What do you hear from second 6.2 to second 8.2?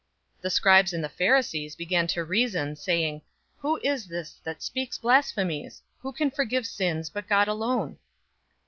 forgive sins, but God alone?"